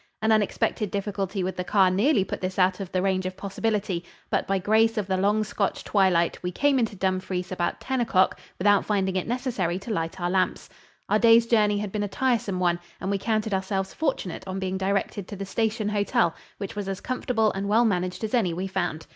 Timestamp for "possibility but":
3.37-4.47